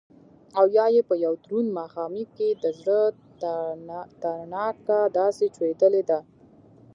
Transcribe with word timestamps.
او 0.57 0.65
يا 0.77 0.85
يې 0.95 1.01
په 1.09 1.15
يو 1.25 1.33
دروند 1.43 1.69
ماښامي 1.77 2.23
کښې 2.35 2.49
دزړه 2.63 3.01
تڼاکه 4.87 4.99
داسې 5.17 5.45
چولې 5.79 6.03
ده 6.09 6.19